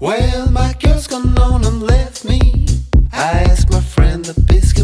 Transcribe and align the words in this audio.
Well, 0.00 0.50
my 0.50 0.74
girl's 0.80 1.06
gone 1.06 1.38
on 1.38 1.64
and 1.64 1.82
left 1.82 2.24
me. 2.24 2.66
I 3.12 3.44
asked 3.48 3.70
my 3.70 3.80
friend 3.80 4.24
the 4.24 4.38
biscuit. 4.42 4.75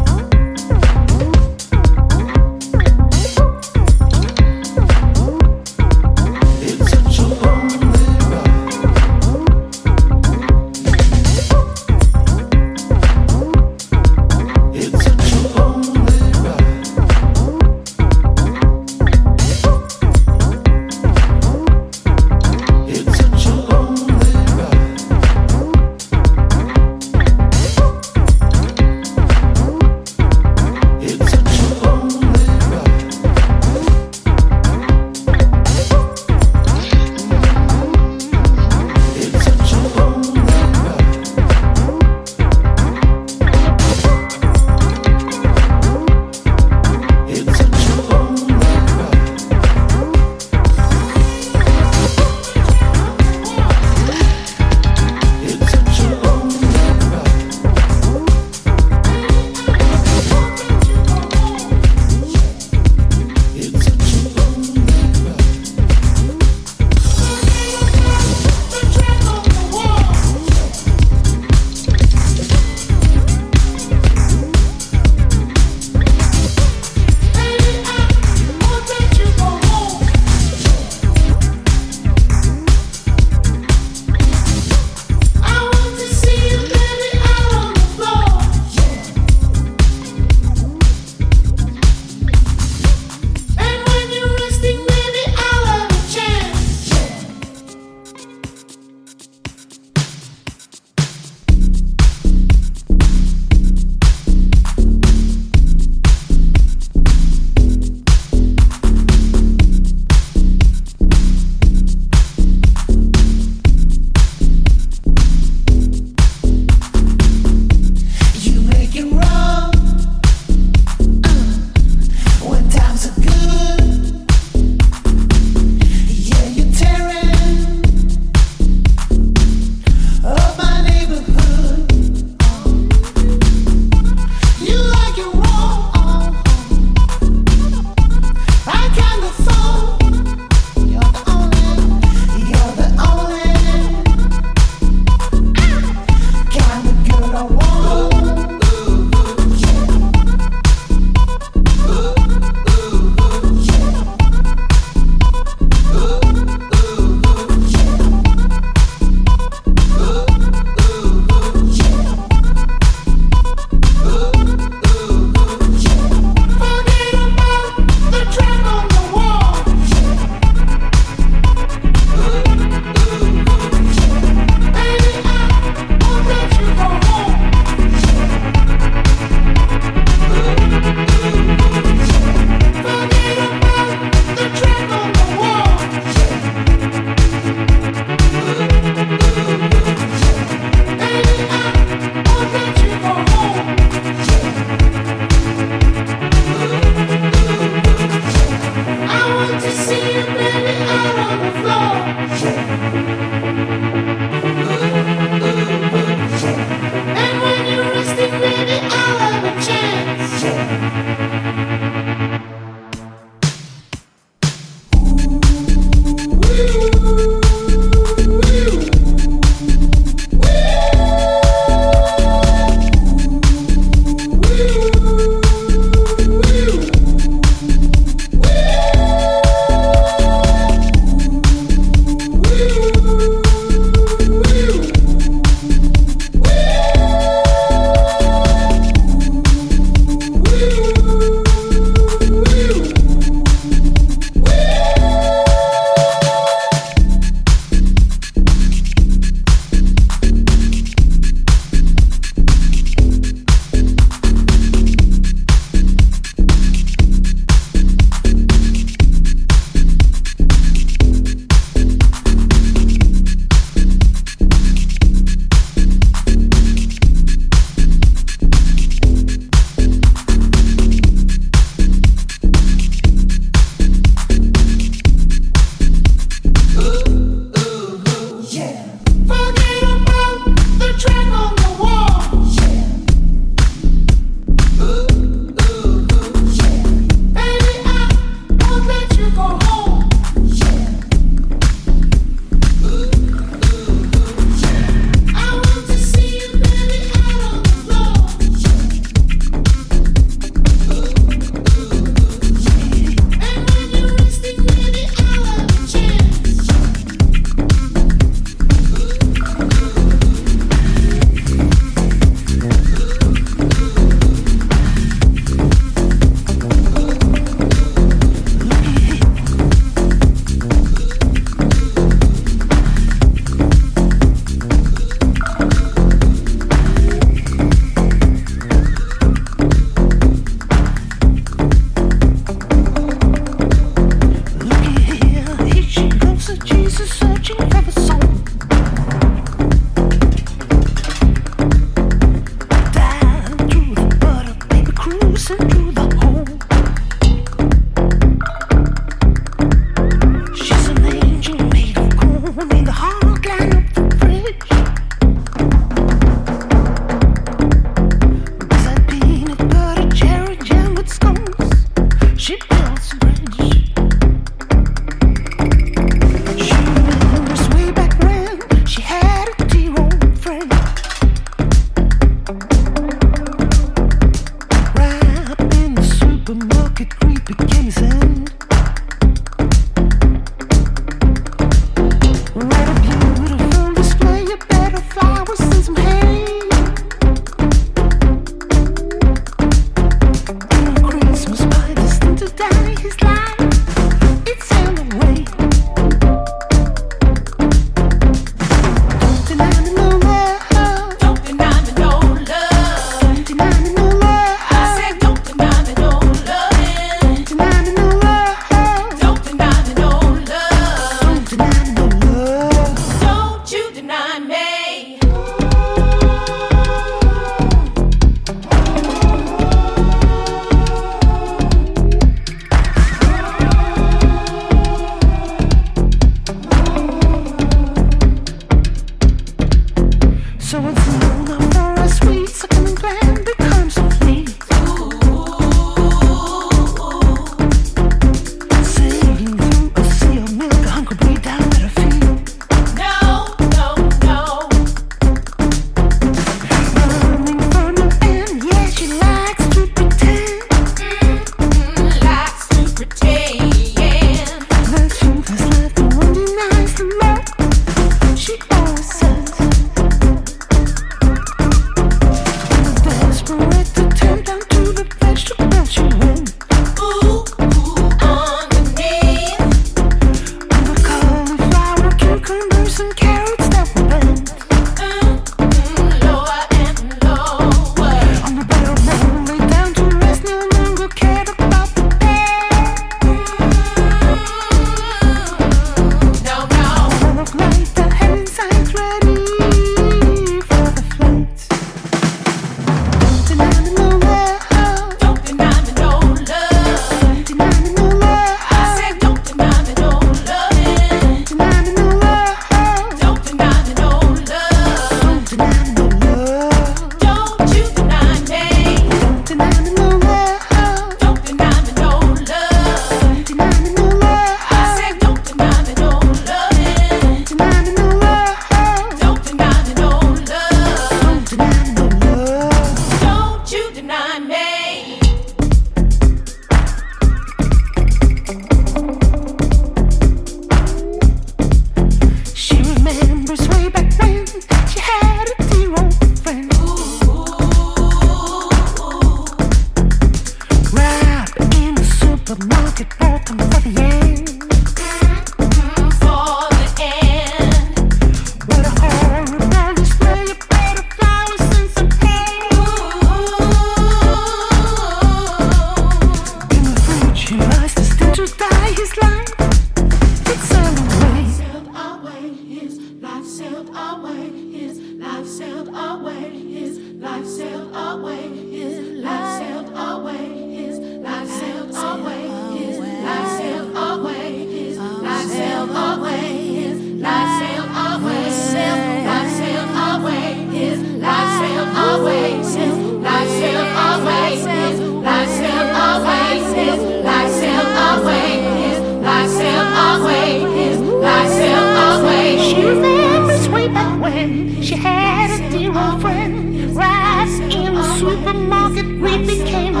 She 594.81 594.95
had 594.95 595.49
a 595.51 595.69
dear 595.69 595.91
old 595.97 596.21
friend. 596.21 596.95
Right 596.95 597.47
in 597.71 597.93
the 597.93 598.03
supermarket, 598.15 599.05
we 599.19 599.37
became 599.45 600.00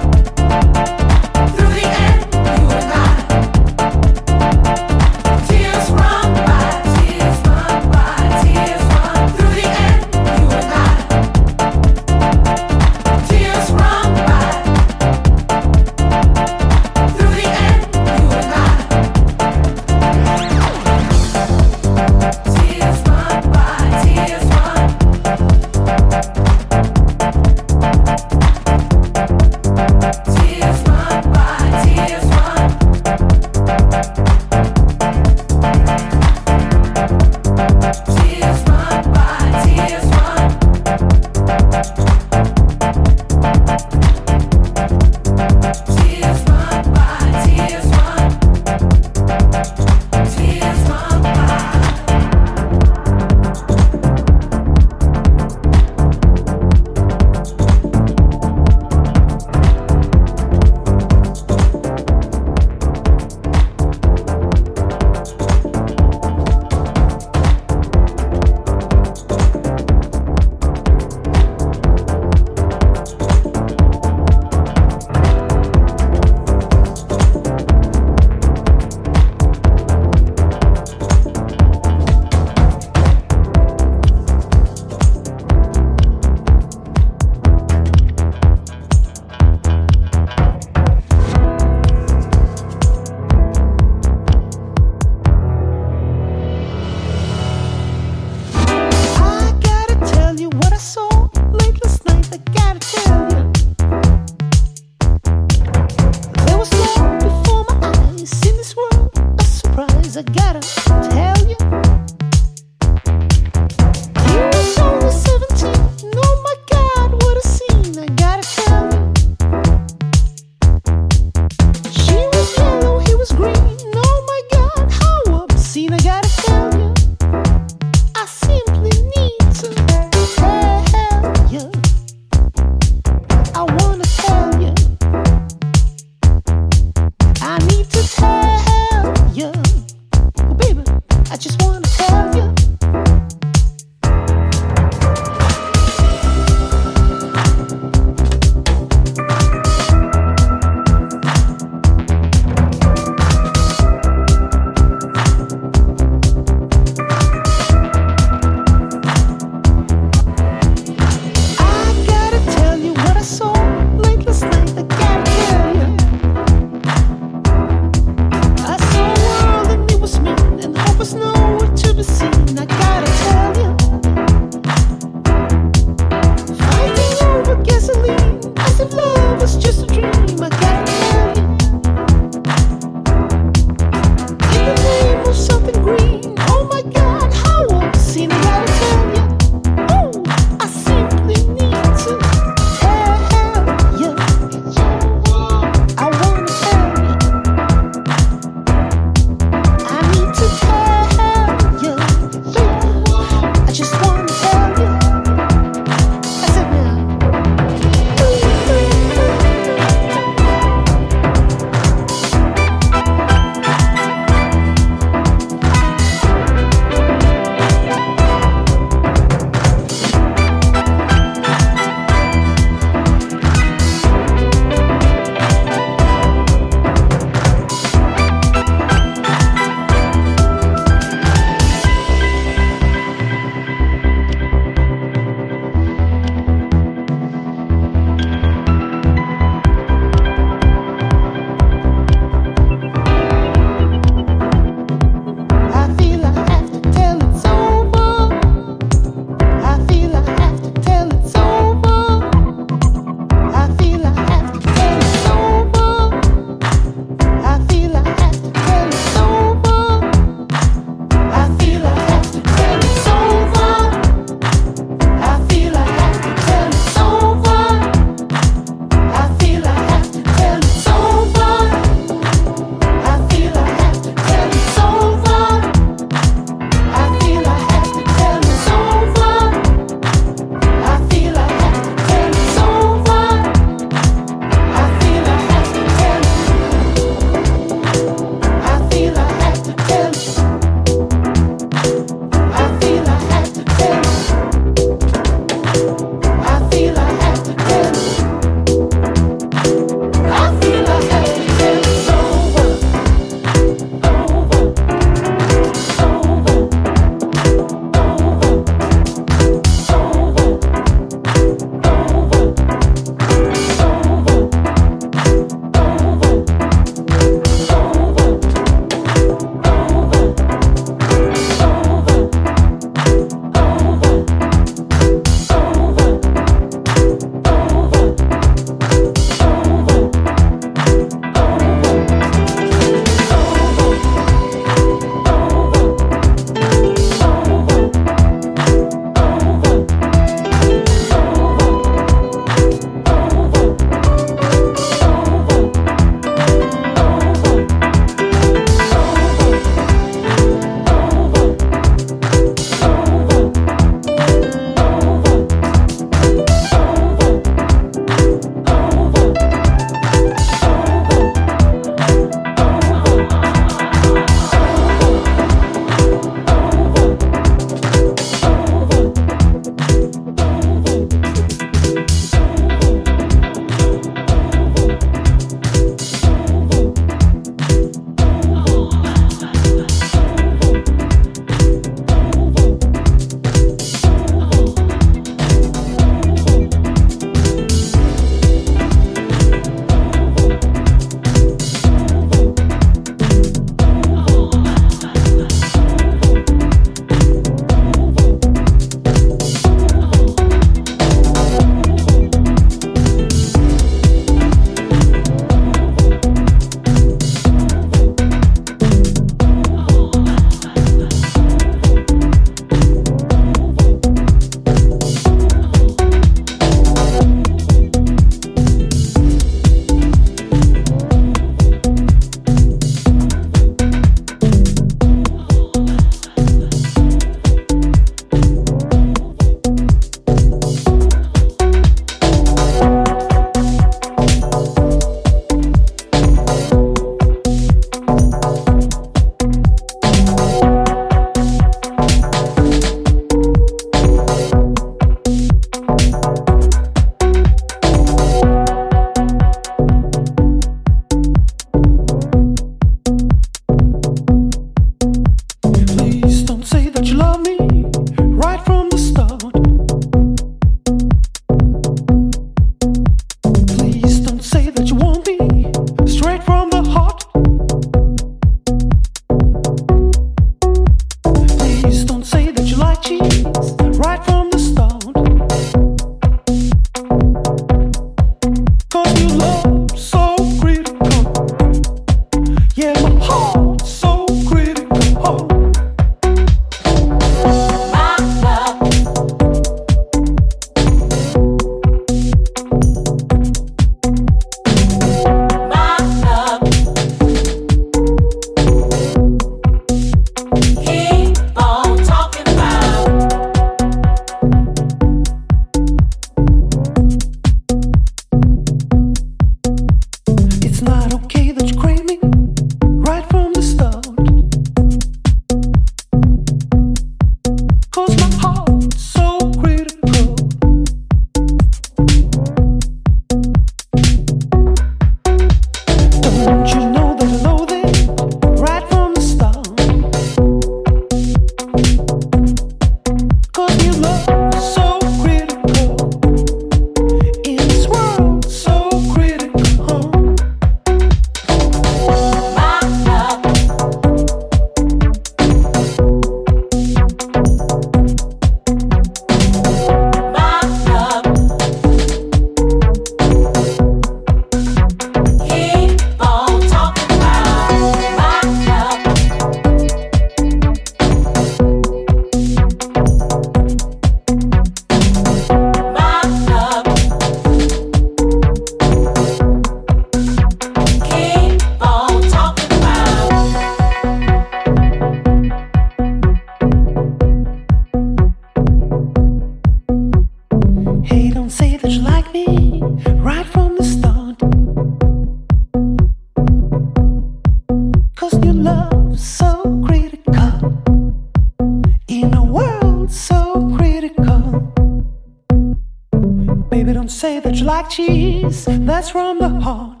like 597.66 597.90
cheese, 597.90 598.64
that's 598.68 599.10
from 599.10 599.40
the 599.40 599.48
heart. 599.48 600.00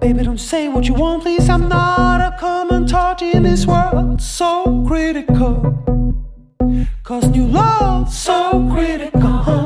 Baby, 0.00 0.24
don't 0.24 0.40
say 0.40 0.68
what 0.68 0.88
you 0.88 0.94
want, 0.94 1.22
please. 1.22 1.48
I'm 1.48 1.68
not 1.68 2.20
a 2.20 2.36
common 2.36 2.84
tart 2.86 3.22
in 3.22 3.44
this 3.44 3.64
world 3.64 4.20
so 4.20 4.84
critical. 4.88 5.54
Cause 7.04 7.28
new 7.28 7.46
love's 7.46 8.18
so 8.18 8.68
critical. 8.72 9.65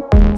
Bye. 0.00 0.31